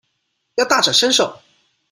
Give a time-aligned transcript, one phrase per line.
[0.55, 1.31] 要大展身手